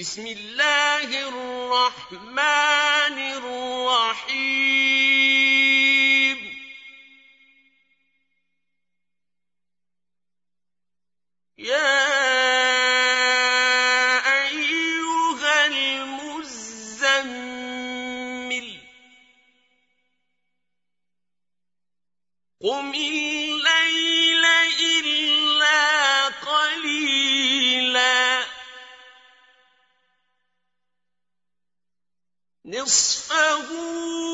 بسم 0.00 0.26
الله 0.26 1.28
الرحمن 1.28 3.18
الرحيم. 3.36 4.40
يا 11.58 12.00
أيها 14.48 15.66
المزمل 15.66 17.20
قم 22.62 22.94
الليل 22.94 23.49
نصفه 32.90 34.29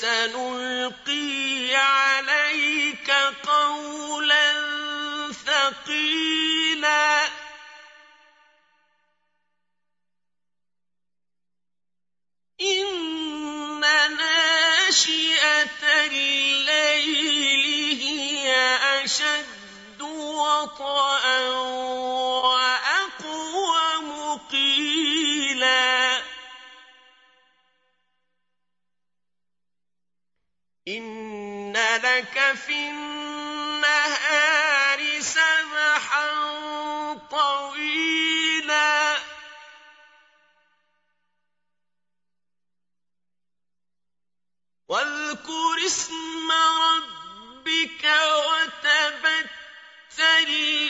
سنلقي 0.00 1.74
عليك 1.74 3.10
قولا 3.46 4.52
ثقيلا. 5.32 7.28
إن 12.60 13.80
ناشئة 14.16 15.84
الليل 16.06 17.64
هي 18.00 18.76
أشد 19.04 20.02
وطئا. 20.02 21.15
لك 32.56 32.62
في 32.62 32.88
النهار 32.90 34.40
سبحا 35.20 36.28
طويلا. 37.30 39.16
واذكر 44.88 45.86
اسم 45.86 46.52
ربك 46.52 48.04
وتبتل 48.46 49.46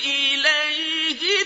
إليه 0.05 1.46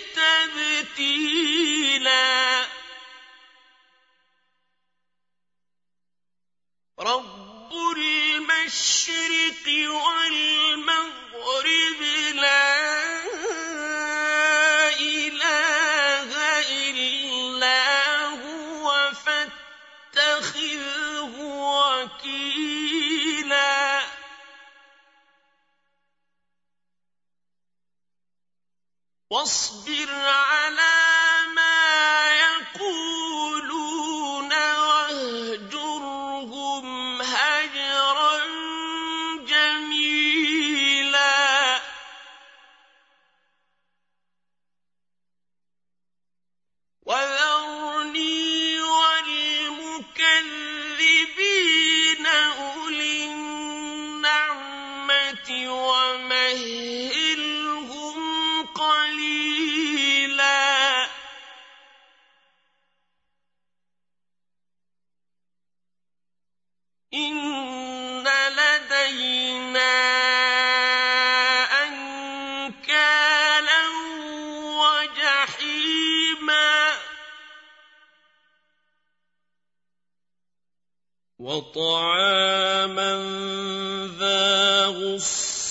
واصبر 29.33 30.11
على 30.11 31.00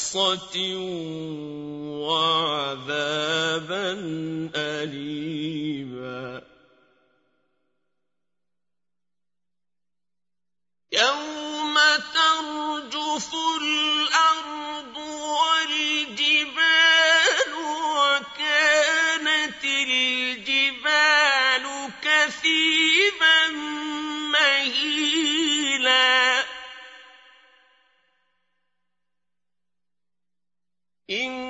غصة 0.10 0.76
إن 31.12 31.49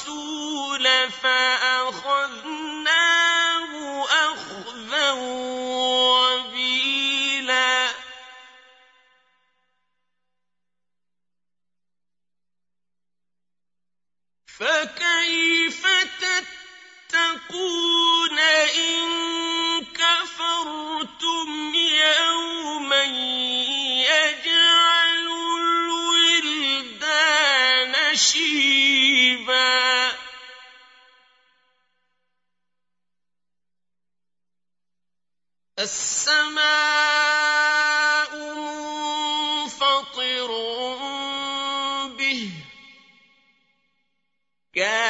الرسول 0.00 1.10
فأخذناه 1.10 2.42
أخذا 4.04 5.10
وبيلا 6.10 6.70
فكيف 14.46 15.86
تتقون 17.10 18.38
إن 18.38 19.19
السماء 35.80 36.60
منفطر 39.64 40.48
به. 42.18 42.50
كان 44.74 45.09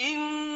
إن 0.00 0.47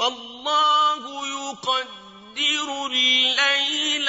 والله 0.00 1.26
يقدر 1.26 2.86
الليل 2.86 4.08